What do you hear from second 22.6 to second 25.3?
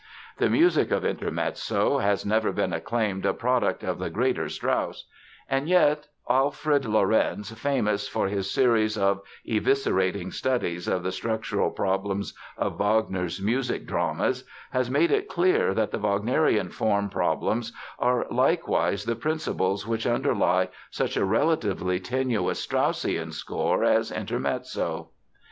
Straussian score as Intermezzo.